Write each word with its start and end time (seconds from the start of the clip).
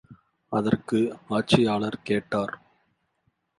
அதற்கு 0.51 0.99
ஆட்சியாளர் 1.29 1.99
கேட்டார். 2.03 2.53